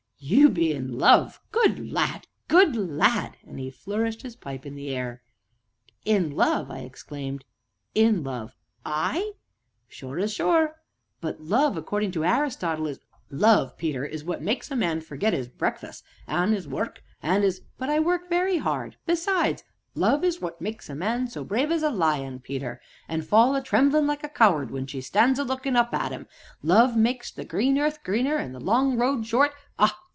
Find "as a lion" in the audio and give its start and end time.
21.71-22.39